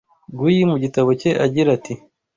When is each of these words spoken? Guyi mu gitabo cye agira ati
Guyi 0.37 0.61
mu 0.71 0.75
gitabo 0.83 1.09
cye 1.21 1.31
agira 1.45 1.69
ati 1.77 1.93